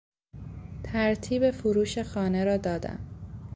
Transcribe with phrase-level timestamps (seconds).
[0.83, 2.99] ترتیب فروش خانه را دادم.